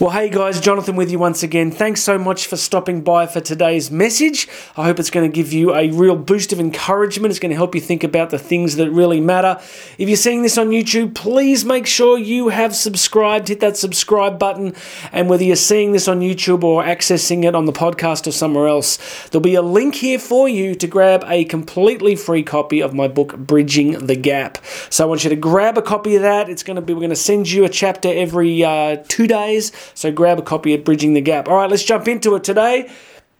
Well, 0.00 0.10
hey 0.10 0.28
guys, 0.28 0.60
Jonathan 0.60 0.94
with 0.94 1.10
you 1.10 1.18
once 1.18 1.42
again. 1.42 1.72
Thanks 1.72 2.04
so 2.04 2.18
much 2.18 2.46
for 2.46 2.56
stopping 2.56 3.00
by 3.00 3.26
for 3.26 3.40
today's 3.40 3.90
message. 3.90 4.46
I 4.76 4.84
hope 4.84 5.00
it's 5.00 5.10
going 5.10 5.28
to 5.28 5.34
give 5.34 5.52
you 5.52 5.74
a 5.74 5.90
real 5.90 6.14
boost 6.14 6.52
of 6.52 6.60
encouragement. 6.60 7.32
It's 7.32 7.40
going 7.40 7.50
to 7.50 7.56
help 7.56 7.74
you 7.74 7.80
think 7.80 8.04
about 8.04 8.30
the 8.30 8.38
things 8.38 8.76
that 8.76 8.92
really 8.92 9.20
matter. 9.20 9.60
If 9.98 10.08
you're 10.08 10.16
seeing 10.16 10.42
this 10.42 10.56
on 10.56 10.68
YouTube, 10.68 11.16
please 11.16 11.64
make 11.64 11.84
sure 11.84 12.16
you 12.16 12.50
have 12.50 12.76
subscribed. 12.76 13.48
Hit 13.48 13.58
that 13.58 13.76
subscribe 13.76 14.38
button. 14.38 14.76
And 15.10 15.28
whether 15.28 15.42
you're 15.42 15.56
seeing 15.56 15.90
this 15.90 16.06
on 16.06 16.20
YouTube 16.20 16.62
or 16.62 16.84
accessing 16.84 17.42
it 17.42 17.56
on 17.56 17.64
the 17.64 17.72
podcast 17.72 18.28
or 18.28 18.30
somewhere 18.30 18.68
else, 18.68 19.28
there'll 19.30 19.42
be 19.42 19.56
a 19.56 19.62
link 19.62 19.96
here 19.96 20.20
for 20.20 20.48
you 20.48 20.76
to 20.76 20.86
grab 20.86 21.24
a 21.26 21.44
completely 21.46 22.14
free 22.14 22.44
copy 22.44 22.80
of 22.80 22.94
my 22.94 23.08
book, 23.08 23.36
Bridging 23.36 24.06
the 24.06 24.14
Gap. 24.14 24.58
So 24.90 25.02
I 25.02 25.08
want 25.08 25.24
you 25.24 25.30
to 25.30 25.34
grab 25.34 25.76
a 25.76 25.82
copy 25.82 26.14
of 26.14 26.22
that. 26.22 26.48
It's 26.48 26.62
going 26.62 26.76
to 26.76 26.82
be, 26.82 26.94
we're 26.94 27.00
going 27.00 27.10
to 27.10 27.16
send 27.16 27.50
you 27.50 27.64
a 27.64 27.68
chapter 27.68 28.08
every 28.08 28.62
uh, 28.62 29.02
two 29.08 29.26
days. 29.26 29.72
So 29.94 30.12
grab 30.12 30.38
a 30.38 30.42
copy 30.42 30.74
of 30.74 30.84
Bridging 30.84 31.14
the 31.14 31.20
Gap. 31.20 31.48
All 31.48 31.56
right, 31.56 31.70
let's 31.70 31.84
jump 31.84 32.08
into 32.08 32.34
it 32.34 32.44
today. 32.44 32.90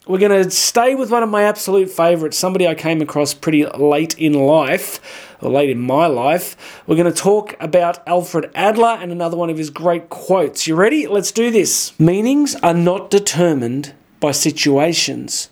We're 0.06 0.18
going 0.18 0.42
to 0.42 0.50
stay 0.50 0.94
with 0.94 1.10
one 1.10 1.22
of 1.22 1.28
my 1.28 1.42
absolute 1.42 1.90
favorites, 1.90 2.38
somebody 2.38 2.66
I 2.66 2.74
came 2.74 3.02
across 3.02 3.34
pretty 3.34 3.66
late 3.66 4.18
in 4.18 4.32
life, 4.32 5.36
or 5.42 5.50
late 5.50 5.68
in 5.68 5.78
my 5.78 6.06
life. 6.06 6.82
We're 6.86 6.96
going 6.96 7.12
to 7.12 7.22
talk 7.22 7.54
about 7.60 8.06
Alfred 8.08 8.50
Adler 8.54 8.96
and 9.02 9.12
another 9.12 9.36
one 9.36 9.50
of 9.50 9.58
his 9.58 9.68
great 9.68 10.08
quotes. 10.08 10.66
You 10.66 10.76
ready? 10.76 11.06
Let's 11.06 11.30
do 11.30 11.50
this. 11.50 11.98
Meanings 12.00 12.56
are 12.62 12.72
not 12.72 13.10
determined 13.10 13.92
by 14.18 14.30
situations, 14.30 15.50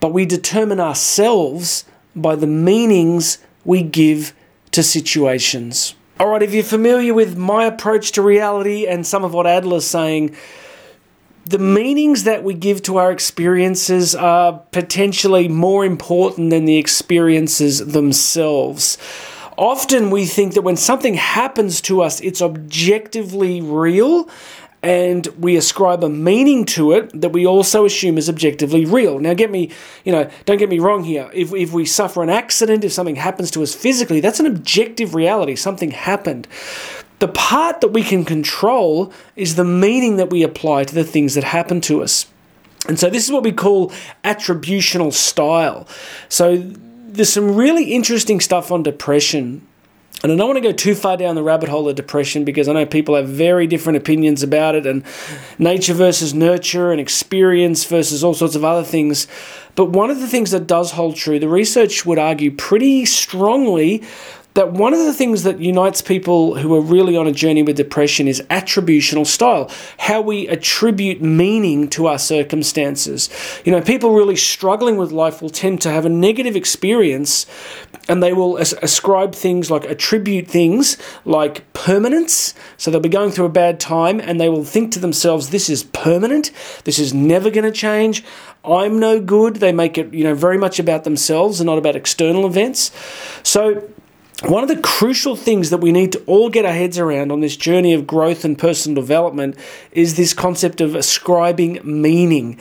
but 0.00 0.12
we 0.12 0.26
determine 0.26 0.80
ourselves 0.80 1.86
by 2.14 2.36
the 2.36 2.46
meanings 2.46 3.38
we 3.64 3.82
give 3.82 4.34
to 4.72 4.82
situations. 4.82 5.94
All 6.20 6.30
right, 6.30 6.42
if 6.42 6.52
you're 6.52 6.64
familiar 6.64 7.14
with 7.14 7.38
my 7.38 7.64
approach 7.64 8.10
to 8.12 8.22
reality 8.22 8.88
and 8.88 9.06
some 9.06 9.22
of 9.22 9.32
what 9.32 9.46
Adler's 9.46 9.86
saying, 9.86 10.34
the 11.46 11.60
meanings 11.60 12.24
that 12.24 12.42
we 12.42 12.54
give 12.54 12.82
to 12.82 12.96
our 12.96 13.12
experiences 13.12 14.16
are 14.16 14.58
potentially 14.72 15.46
more 15.46 15.84
important 15.84 16.50
than 16.50 16.64
the 16.64 16.76
experiences 16.76 17.92
themselves. 17.92 18.98
Often 19.56 20.10
we 20.10 20.26
think 20.26 20.54
that 20.54 20.62
when 20.62 20.76
something 20.76 21.14
happens 21.14 21.80
to 21.82 22.02
us, 22.02 22.20
it's 22.20 22.42
objectively 22.42 23.60
real 23.60 24.28
and 24.82 25.26
we 25.38 25.56
ascribe 25.56 26.04
a 26.04 26.08
meaning 26.08 26.64
to 26.64 26.92
it 26.92 27.20
that 27.20 27.30
we 27.30 27.46
also 27.46 27.84
assume 27.84 28.16
is 28.16 28.28
objectively 28.28 28.84
real. 28.84 29.18
Now, 29.18 29.34
get 29.34 29.50
me, 29.50 29.70
you 30.04 30.12
know, 30.12 30.30
don't 30.44 30.58
get 30.58 30.68
me 30.68 30.78
wrong 30.78 31.04
here. 31.04 31.30
If, 31.34 31.52
if 31.52 31.72
we 31.72 31.84
suffer 31.84 32.22
an 32.22 32.30
accident, 32.30 32.84
if 32.84 32.92
something 32.92 33.16
happens 33.16 33.50
to 33.52 33.62
us 33.62 33.74
physically, 33.74 34.20
that's 34.20 34.38
an 34.38 34.46
objective 34.46 35.14
reality. 35.14 35.56
Something 35.56 35.90
happened. 35.90 36.46
The 37.18 37.28
part 37.28 37.80
that 37.80 37.88
we 37.88 38.04
can 38.04 38.24
control 38.24 39.12
is 39.34 39.56
the 39.56 39.64
meaning 39.64 40.16
that 40.16 40.30
we 40.30 40.44
apply 40.44 40.84
to 40.84 40.94
the 40.94 41.04
things 41.04 41.34
that 41.34 41.44
happen 41.44 41.80
to 41.82 42.02
us. 42.02 42.26
And 42.86 42.98
so, 42.98 43.10
this 43.10 43.24
is 43.26 43.32
what 43.32 43.42
we 43.42 43.52
call 43.52 43.90
attributional 44.22 45.12
style. 45.12 45.88
So, 46.28 46.56
there's 46.56 47.32
some 47.32 47.56
really 47.56 47.92
interesting 47.92 48.38
stuff 48.38 48.70
on 48.70 48.84
depression 48.84 49.66
and 50.22 50.32
I 50.32 50.36
don't 50.36 50.48
want 50.48 50.56
to 50.56 50.60
go 50.68 50.72
too 50.72 50.94
far 50.94 51.16
down 51.16 51.36
the 51.36 51.42
rabbit 51.42 51.68
hole 51.68 51.88
of 51.88 51.94
depression 51.94 52.44
because 52.44 52.68
I 52.68 52.72
know 52.72 52.86
people 52.86 53.14
have 53.14 53.28
very 53.28 53.66
different 53.66 53.98
opinions 53.98 54.42
about 54.42 54.74
it 54.74 54.84
and 54.84 55.04
nature 55.58 55.94
versus 55.94 56.34
nurture 56.34 56.90
and 56.90 57.00
experience 57.00 57.84
versus 57.84 58.24
all 58.24 58.34
sorts 58.34 58.56
of 58.56 58.64
other 58.64 58.82
things. 58.82 59.28
But 59.76 59.90
one 59.90 60.10
of 60.10 60.18
the 60.18 60.26
things 60.26 60.50
that 60.50 60.66
does 60.66 60.90
hold 60.92 61.14
true, 61.14 61.38
the 61.38 61.48
research 61.48 62.04
would 62.04 62.18
argue 62.18 62.50
pretty 62.50 63.04
strongly 63.04 64.02
that 64.58 64.72
one 64.72 64.92
of 64.92 64.98
the 64.98 65.14
things 65.14 65.44
that 65.44 65.60
unites 65.60 66.02
people 66.02 66.56
who 66.56 66.74
are 66.74 66.80
really 66.80 67.16
on 67.16 67.28
a 67.28 67.32
journey 67.32 67.62
with 67.62 67.76
depression 67.76 68.26
is 68.26 68.42
attributional 68.50 69.24
style, 69.24 69.70
how 69.98 70.20
we 70.20 70.48
attribute 70.48 71.22
meaning 71.22 71.88
to 71.88 72.08
our 72.08 72.18
circumstances. 72.18 73.30
You 73.64 73.70
know, 73.70 73.80
people 73.80 74.14
really 74.14 74.34
struggling 74.34 74.96
with 74.96 75.12
life 75.12 75.40
will 75.40 75.48
tend 75.48 75.80
to 75.82 75.92
have 75.92 76.04
a 76.04 76.08
negative 76.08 76.56
experience 76.56 77.46
and 78.08 78.20
they 78.20 78.32
will 78.32 78.58
as- 78.58 78.74
ascribe 78.82 79.32
things 79.32 79.70
like 79.70 79.84
attribute 79.84 80.48
things 80.48 80.96
like 81.24 81.72
permanence. 81.72 82.52
So 82.78 82.90
they'll 82.90 82.98
be 82.98 83.08
going 83.08 83.30
through 83.30 83.46
a 83.46 83.50
bad 83.50 83.78
time 83.78 84.18
and 84.18 84.40
they 84.40 84.48
will 84.48 84.64
think 84.64 84.90
to 84.94 84.98
themselves, 84.98 85.50
this 85.50 85.70
is 85.70 85.84
permanent, 85.84 86.50
this 86.82 86.98
is 86.98 87.14
never 87.14 87.48
going 87.48 87.62
to 87.62 87.70
change. 87.70 88.24
I'm 88.64 88.98
no 88.98 89.20
good. 89.20 89.56
They 89.56 89.70
make 89.70 89.96
it, 89.96 90.12
you 90.12 90.24
know, 90.24 90.34
very 90.34 90.58
much 90.58 90.80
about 90.80 91.04
themselves 91.04 91.60
and 91.60 91.66
not 91.68 91.78
about 91.78 91.94
external 91.94 92.44
events. 92.44 92.90
So 93.44 93.88
one 94.44 94.62
of 94.62 94.68
the 94.68 94.80
crucial 94.80 95.34
things 95.34 95.70
that 95.70 95.78
we 95.78 95.90
need 95.90 96.12
to 96.12 96.22
all 96.26 96.48
get 96.48 96.64
our 96.64 96.72
heads 96.72 96.96
around 96.96 97.32
on 97.32 97.40
this 97.40 97.56
journey 97.56 97.92
of 97.92 98.06
growth 98.06 98.44
and 98.44 98.56
personal 98.56 99.02
development 99.02 99.56
is 99.90 100.14
this 100.14 100.32
concept 100.32 100.80
of 100.80 100.94
ascribing 100.94 101.80
meaning. 101.82 102.56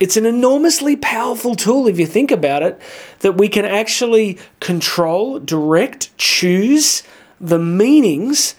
It's 0.00 0.16
an 0.16 0.24
enormously 0.24 0.96
powerful 0.96 1.54
tool 1.54 1.86
if 1.86 1.98
you 1.98 2.06
think 2.06 2.30
about 2.30 2.62
it, 2.62 2.80
that 3.18 3.32
we 3.32 3.48
can 3.48 3.66
actually 3.66 4.38
control, 4.60 5.38
direct, 5.38 6.16
choose 6.16 7.02
the 7.40 7.58
meanings 7.58 8.54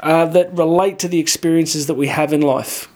uh, 0.00 0.26
that 0.26 0.56
relate 0.56 0.98
to 1.00 1.08
the 1.08 1.18
experiences 1.18 1.86
that 1.86 1.94
we 1.94 2.08
have 2.08 2.32
in 2.32 2.40
life. 2.40 2.88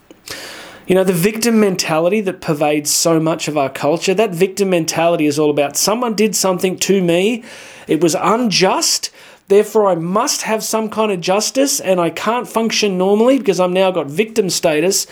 You 0.87 0.95
know, 0.95 1.03
the 1.03 1.13
victim 1.13 1.59
mentality 1.59 2.21
that 2.21 2.41
pervades 2.41 2.91
so 2.91 3.19
much 3.19 3.49
of 3.49 3.59
our 3.59 3.69
culture, 3.69 4.15
that 4.15 4.31
victim 4.31 4.71
mentality 4.71 5.27
is 5.27 5.39
all 5.39 5.51
about 5.51 5.77
someone 5.77 6.15
did 6.15 6.37
something 6.37 6.79
to 6.79 7.03
me, 7.03 7.43
it 7.89 8.01
was 8.01 8.15
unjust, 8.15 9.11
therefore 9.49 9.89
I 9.89 9.97
must 9.97 10.43
have 10.43 10.63
some 10.63 10.89
kind 10.89 11.11
of 11.11 11.21
justice 11.21 11.81
and 11.81 12.01
I 12.01 12.11
can't 12.11 12.49
function 12.49 12.99
normally 12.99 13.39
because 13.39 13.59
I'm 13.59 13.73
now 13.73 13.91
got 13.91 14.07
victim 14.07 14.49
status. 14.49 15.07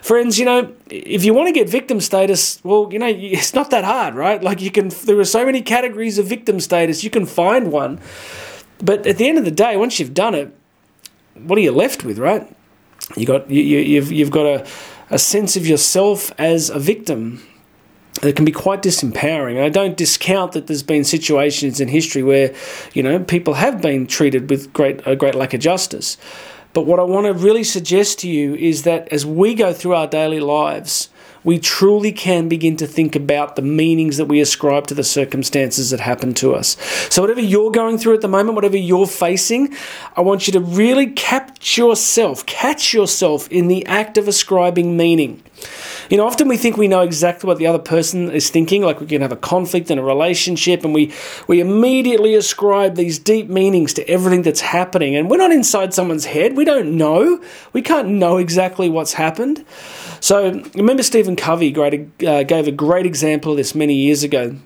Friends, 0.00 0.38
you 0.38 0.46
know, 0.46 0.72
if 0.88 1.24
you 1.26 1.34
want 1.34 1.48
to 1.48 1.52
get 1.52 1.68
victim 1.68 2.00
status, 2.00 2.58
well, 2.64 2.88
you 2.90 2.98
know, 2.98 3.06
it's 3.14 3.52
not 3.52 3.70
that 3.70 3.84
hard, 3.84 4.14
right? 4.14 4.42
Like 4.42 4.62
you 4.62 4.70
can 4.70 4.88
there 5.04 5.18
are 5.18 5.26
so 5.26 5.44
many 5.44 5.60
categories 5.60 6.18
of 6.18 6.26
victim 6.26 6.58
status, 6.58 7.04
you 7.04 7.10
can 7.10 7.26
find 7.26 7.70
one. 7.70 8.00
But 8.82 9.06
at 9.06 9.18
the 9.18 9.28
end 9.28 9.36
of 9.36 9.44
the 9.44 9.50
day, 9.50 9.76
once 9.76 9.98
you've 10.00 10.14
done 10.14 10.34
it, 10.34 10.54
what 11.34 11.58
are 11.58 11.62
you 11.62 11.72
left 11.72 12.04
with, 12.04 12.18
right? 12.18 12.50
You 13.16 13.26
got 13.26 13.50
you, 13.50 13.62
you 13.62 13.78
you've 13.78 14.12
you've 14.12 14.30
got 14.30 14.46
a 14.46 14.66
a 15.10 15.18
sense 15.18 15.56
of 15.56 15.66
yourself 15.66 16.32
as 16.38 16.70
a 16.70 16.78
victim 16.78 17.42
it 18.22 18.34
can 18.34 18.44
be 18.44 18.52
quite 18.52 18.82
disempowering. 18.82 19.62
I 19.62 19.68
don't 19.68 19.96
discount 19.96 20.52
that 20.52 20.66
there's 20.66 20.82
been 20.82 21.04
situations 21.04 21.80
in 21.80 21.88
history 21.88 22.22
where, 22.22 22.54
you 22.92 23.02
know, 23.02 23.20
people 23.20 23.54
have 23.54 23.80
been 23.80 24.06
treated 24.06 24.50
with 24.50 24.72
great 24.72 25.06
a 25.06 25.14
great 25.14 25.34
lack 25.34 25.54
of 25.54 25.60
justice. 25.60 26.16
But 26.72 26.86
what 26.86 27.00
I 27.00 27.04
want 27.04 27.26
to 27.26 27.32
really 27.32 27.64
suggest 27.64 28.18
to 28.20 28.28
you 28.28 28.54
is 28.54 28.82
that 28.82 29.08
as 29.08 29.24
we 29.24 29.54
go 29.54 29.72
through 29.72 29.94
our 29.94 30.06
daily 30.06 30.40
lives, 30.40 31.08
we 31.44 31.58
truly 31.58 32.12
can 32.12 32.48
begin 32.48 32.76
to 32.76 32.86
think 32.86 33.14
about 33.16 33.56
the 33.56 33.62
meanings 33.62 34.16
that 34.16 34.26
we 34.26 34.40
ascribe 34.40 34.86
to 34.88 34.94
the 34.94 35.04
circumstances 35.04 35.90
that 35.90 36.00
happen 36.00 36.34
to 36.34 36.54
us. 36.54 36.76
So, 37.10 37.22
whatever 37.22 37.40
you're 37.40 37.70
going 37.70 37.98
through 37.98 38.14
at 38.14 38.20
the 38.20 38.28
moment, 38.28 38.54
whatever 38.54 38.76
you're 38.76 39.06
facing, 39.06 39.74
I 40.16 40.20
want 40.20 40.46
you 40.46 40.52
to 40.54 40.60
really 40.60 41.06
catch 41.06 41.78
yourself, 41.78 42.44
catch 42.46 42.92
yourself 42.92 43.48
in 43.50 43.68
the 43.68 43.86
act 43.86 44.18
of 44.18 44.28
ascribing 44.28 44.96
meaning. 44.96 45.42
You 46.08 46.16
know, 46.16 46.26
often 46.26 46.48
we 46.48 46.56
think 46.56 46.76
we 46.76 46.88
know 46.88 47.02
exactly 47.02 47.46
what 47.46 47.58
the 47.58 47.66
other 47.66 47.78
person 47.78 48.30
is 48.30 48.48
thinking, 48.48 48.82
like 48.82 49.00
we 49.00 49.06
can 49.06 49.20
have 49.20 49.32
a 49.32 49.36
conflict 49.36 49.90
in 49.90 49.98
a 49.98 50.02
relationship, 50.02 50.84
and 50.84 50.94
we, 50.94 51.12
we 51.46 51.60
immediately 51.60 52.34
ascribe 52.34 52.94
these 52.94 53.18
deep 53.18 53.48
meanings 53.48 53.92
to 53.94 54.08
everything 54.08 54.42
that's 54.42 54.60
happening. 54.60 55.16
And 55.16 55.30
we're 55.30 55.36
not 55.36 55.52
inside 55.52 55.92
someone's 55.92 56.24
head, 56.24 56.56
we 56.56 56.64
don't 56.64 56.96
know. 56.96 57.42
We 57.72 57.82
can't 57.82 58.08
know 58.08 58.38
exactly 58.38 58.88
what's 58.88 59.12
happened. 59.14 59.64
So, 60.20 60.62
remember 60.74 61.02
Stephen 61.02 61.36
Covey 61.36 61.70
great, 61.70 62.24
uh, 62.24 62.42
gave 62.42 62.66
a 62.66 62.72
great 62.72 63.06
example 63.06 63.52
of 63.52 63.58
this 63.58 63.74
many 63.74 63.94
years 63.94 64.22
ago 64.22 64.56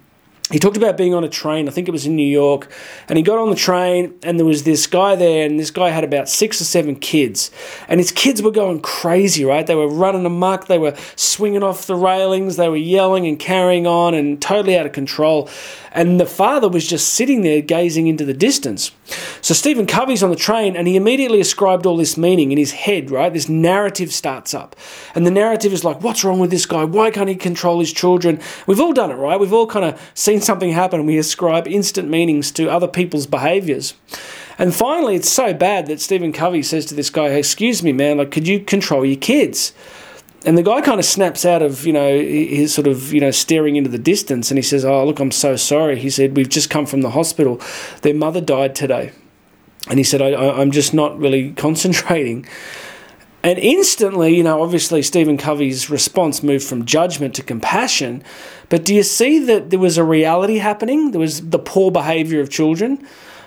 he 0.51 0.59
talked 0.59 0.77
about 0.77 0.97
being 0.97 1.15
on 1.15 1.25
a 1.25 1.29
train, 1.29 1.69
I 1.69 1.71
think 1.71 1.89
it 1.89 1.93
was 1.93 2.05
in 2.05 2.17
New 2.17 2.27
York, 2.27 2.71
and 3.09 3.17
he 3.17 3.23
got 3.23 3.39
on 3.39 3.49
the 3.49 3.57
train 3.57 4.15
and 4.23 4.39
there 4.39 4.47
was 4.47 4.65
this 4.65 4.87
guy 4.87 5.15
there, 5.15 5.47
and 5.47 5.59
this 5.59 5.71
guy 5.71 5.91
had 5.91 6.05
about 6.05 6.29
six 6.29 6.61
or 6.61 6.65
seven 6.65 6.97
kids. 6.97 7.51
And 7.89 8.01
his 8.01 8.13
kids 8.13 8.43
were 8.43 8.51
going 8.51 8.81
crazy, 8.81 9.45
right? 9.45 9.67
They 9.67 9.75
were 9.75 9.89
running 9.89 10.27
amok, 10.27 10.67
they 10.67 10.79
were 10.79 10.95
swinging 11.17 11.63
off 11.63 11.87
the 11.87 11.97
railings, 11.97 12.57
they 12.57 12.69
were 12.69 12.77
yelling 12.77 13.27
and 13.27 13.39
carrying 13.39 13.87
on 13.87 14.15
and 14.15 14.43
totally 14.43 14.77
out 14.77 14.87
of 14.87 14.93
control. 14.93 15.49
And 15.93 16.19
the 16.21 16.27
father 16.27 16.69
was 16.69 16.87
just 16.87 17.15
sitting 17.15 17.43
there 17.43 17.61
gazing 17.61 18.07
into 18.07 18.25
the 18.25 18.35
distance. 18.35 18.93
So 19.41 19.55
Stephen 19.55 19.87
Covey's 19.87 20.23
on 20.23 20.31
the 20.31 20.37
train 20.37 20.77
and 20.77 20.87
he 20.87 20.97
immediately 20.97 21.41
ascribed 21.41 21.87
all 21.87 21.97
this 21.97 22.17
meaning 22.17 22.53
in 22.53 22.59
his 22.59 22.73
head, 22.73 23.11
right? 23.11 23.33
This 23.33 23.49
narrative 23.49 24.13
starts 24.13 24.55
up. 24.55 24.77
And 25.15 25.27
the 25.27 25.31
narrative 25.31 25.73
is 25.73 25.85
like, 25.85 26.03
what's 26.03 26.25
wrong 26.25 26.39
with 26.39 26.51
this 26.51 26.67
guy? 26.67 26.85
Why 26.85 27.11
can't 27.11 27.29
he 27.29 27.35
control 27.35 27.81
his 27.81 27.93
children? 27.93 28.41
We've 28.67 28.81
all 28.81 28.93
done 28.93 29.11
it, 29.11 29.17
right? 29.17 29.41
We've 29.41 29.53
all 29.53 29.67
kind 29.67 29.85
of 29.85 30.13
seen 30.15 30.41
something 30.41 30.71
happen 30.71 31.01
and 31.01 31.07
we 31.07 31.19
ascribe 31.19 31.67
instant 31.67 32.09
meanings 32.09 32.51
to 32.53 32.71
other 32.71 32.89
people's 32.89 33.27
behaviors. 33.27 33.95
And 34.59 34.75
finally, 34.75 35.17
it's 35.17 35.31
so 35.31 35.55
bad 35.55 35.87
that 35.87 36.01
Stephen 36.01 36.33
Covey 36.33 36.63
says 36.63 36.87
to 36.87 36.95
this 36.95 37.11
guy, 37.11 37.29
Excuse 37.29 37.83
me, 37.83 37.93
man, 37.93 38.19
like, 38.19 38.31
could 38.31 38.47
you 38.47 38.61
control 38.61 39.05
your 39.05 39.17
kids? 39.17 39.73
And 40.45 40.59
the 40.59 40.63
guy 40.63 40.81
kind 40.81 40.99
of 40.99 41.05
snaps 41.05 41.45
out 41.45 41.63
of, 41.63 41.87
you 41.87 41.93
know, 41.93 42.19
his 42.19 42.75
sort 42.75 42.87
of, 42.87 43.13
you 43.13 43.21
know, 43.21 43.31
staring 43.31 43.77
into 43.77 43.91
the 43.91 43.99
distance 43.99 44.51
and 44.51 44.59
he 44.59 44.63
says, 44.63 44.85
Oh, 44.85 45.05
look, 45.07 45.21
I'm 45.21 45.31
so 45.31 45.57
sorry. 45.57 45.99
He 45.99 46.11
said, 46.11 46.37
We've 46.37 46.49
just 46.49 46.69
come 46.69 46.87
from 46.87 47.03
the 47.03 47.11
hospital. 47.11 47.61
Their 48.03 48.15
mother 48.15 48.41
died 48.41 48.75
today. 48.75 49.13
And 49.89 49.99
he 49.99 50.05
said, 50.05 50.23
I, 50.23 50.33
I'm 50.33 50.71
just 50.71 50.95
not 50.95 51.19
really 51.19 51.53
concentrating. 51.53 52.47
And 53.45 53.59
instantly, 53.59 54.37
you 54.37 54.45
know, 54.45 54.63
obviously 54.63 55.03
Stephen 55.03 55.37
Covey's 55.37 55.91
response 55.91 56.43
moved 56.43 56.65
from 56.65 56.85
judgment 56.85 57.35
to 57.35 57.43
compassion. 57.43 58.23
But 58.69 58.85
do 58.85 58.95
you 58.95 59.03
see 59.03 59.41
that 59.41 59.71
there 59.71 59.81
was 59.81 59.99
a 59.99 60.05
reality 60.05 60.59
happening? 60.59 61.11
There 61.11 61.21
was 61.21 61.51
the 61.51 61.59
poor 61.59 61.91
behavior 61.91 62.41
of 62.41 62.51
children 62.51 63.05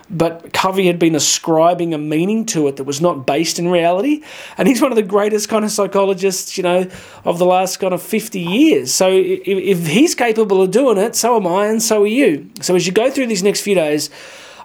but 0.09 0.53
Covey 0.53 0.85
had 0.87 0.99
been 0.99 1.15
ascribing 1.15 1.93
a 1.93 1.97
meaning 1.97 2.45
to 2.47 2.67
it 2.67 2.75
that 2.75 2.83
was 2.83 3.01
not 3.01 3.25
based 3.25 3.57
in 3.57 3.69
reality. 3.69 4.23
And 4.57 4.67
he's 4.67 4.81
one 4.81 4.91
of 4.91 4.95
the 4.95 5.03
greatest 5.03 5.49
kind 5.49 5.65
of 5.65 5.71
psychologists, 5.71 6.57
you 6.57 6.63
know, 6.63 6.89
of 7.23 7.39
the 7.39 7.45
last 7.45 7.77
kind 7.77 7.93
of 7.93 8.01
50 8.01 8.39
years. 8.39 8.93
So 8.93 9.09
if, 9.09 9.41
if 9.45 9.87
he's 9.87 10.13
capable 10.13 10.61
of 10.61 10.71
doing 10.71 10.97
it, 10.97 11.15
so 11.15 11.35
am 11.35 11.47
I, 11.47 11.67
and 11.67 11.81
so 11.81 12.03
are 12.03 12.07
you. 12.07 12.51
So 12.61 12.75
as 12.75 12.85
you 12.85 12.93
go 12.93 13.09
through 13.09 13.27
these 13.27 13.43
next 13.43 13.61
few 13.61 13.75
days, 13.75 14.09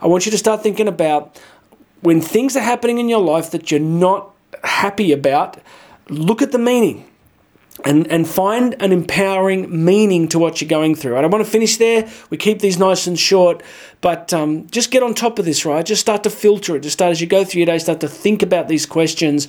I 0.02 0.06
want 0.06 0.26
you 0.26 0.32
to 0.32 0.38
start 0.38 0.62
thinking 0.62 0.88
about 0.88 1.40
when 2.02 2.20
things 2.20 2.56
are 2.56 2.60
happening 2.60 2.98
in 2.98 3.08
your 3.08 3.20
life 3.20 3.50
that 3.50 3.70
you're 3.70 3.80
not 3.80 4.34
happy 4.64 5.12
about, 5.12 5.58
look 6.08 6.42
at 6.42 6.52
the 6.52 6.58
meaning 6.58 7.09
and, 7.84 8.06
and 8.08 8.28
find 8.28 8.74
an 8.80 8.92
empowering 8.92 9.84
meaning 9.84 10.28
to 10.28 10.38
what 10.38 10.60
you're 10.60 10.68
going 10.68 10.94
through. 10.94 11.16
I 11.16 11.22
don't 11.22 11.30
want 11.30 11.44
to 11.44 11.50
finish 11.50 11.76
there. 11.76 12.10
We 12.28 12.36
keep 12.36 12.60
these 12.60 12.78
nice 12.78 13.06
and 13.06 13.18
short, 13.18 13.62
but 14.00 14.32
um, 14.34 14.66
just 14.68 14.90
get 14.90 15.02
on 15.02 15.14
top 15.14 15.38
of 15.38 15.44
this, 15.44 15.64
right? 15.64 15.84
Just 15.84 16.00
start 16.00 16.22
to 16.24 16.30
filter 16.30 16.76
it. 16.76 16.80
Just 16.80 16.94
start 16.94 17.12
as 17.12 17.20
you 17.20 17.26
go 17.26 17.44
through 17.44 17.60
your 17.60 17.66
day, 17.66 17.78
start 17.78 18.00
to 18.00 18.08
think 18.08 18.42
about 18.42 18.68
these 18.68 18.86
questions. 18.86 19.46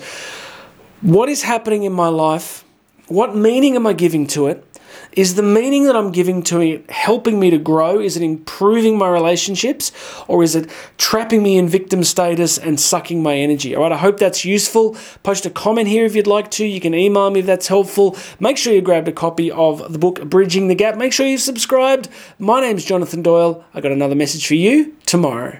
What 1.01 1.29
is 1.29 1.43
happening 1.43 1.83
in 1.83 1.93
my 1.93 2.07
life? 2.07 2.63
What 3.07 3.35
meaning 3.35 3.75
am 3.75 3.85
I 3.85 3.93
giving 3.93 4.27
to 4.27 4.47
it? 4.47 4.65
Is 5.13 5.35
the 5.35 5.43
meaning 5.43 5.85
that 5.85 5.95
I'm 5.95 6.11
giving 6.11 6.41
to 6.43 6.61
it 6.61 6.89
helping 6.89 7.39
me 7.39 7.49
to 7.49 7.57
grow? 7.57 7.99
Is 7.99 8.17
it 8.17 8.23
improving 8.23 8.97
my 8.97 9.09
relationships? 9.09 9.91
Or 10.27 10.43
is 10.43 10.55
it 10.55 10.69
trapping 10.97 11.43
me 11.43 11.57
in 11.57 11.67
victim 11.67 12.03
status 12.03 12.57
and 12.57 12.79
sucking 12.79 13.21
my 13.21 13.35
energy? 13.35 13.75
All 13.75 13.83
right, 13.83 13.91
I 13.91 13.97
hope 13.97 14.17
that's 14.17 14.45
useful. 14.45 14.95
Post 15.23 15.45
a 15.45 15.49
comment 15.49 15.87
here 15.87 16.05
if 16.05 16.15
you'd 16.15 16.27
like 16.27 16.51
to. 16.51 16.65
You 16.65 16.79
can 16.79 16.93
email 16.93 17.29
me 17.29 17.41
if 17.41 17.45
that's 17.45 17.67
helpful. 17.67 18.17
Make 18.39 18.57
sure 18.57 18.73
you 18.73 18.81
grabbed 18.81 19.07
a 19.07 19.11
copy 19.11 19.51
of 19.51 19.91
the 19.91 19.99
book 19.99 20.23
Bridging 20.29 20.67
the 20.67 20.75
Gap. 20.75 20.97
Make 20.97 21.13
sure 21.13 21.25
you've 21.25 21.41
subscribed. 21.41 22.09
My 22.39 22.61
name's 22.61 22.85
Jonathan 22.85 23.21
Doyle. 23.21 23.63
I 23.73 23.81
got 23.81 23.91
another 23.91 24.15
message 24.15 24.47
for 24.47 24.55
you 24.55 24.95
tomorrow. 25.05 25.59